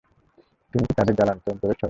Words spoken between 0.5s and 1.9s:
তুমি কি তাদের জ্বালাতন করেছ?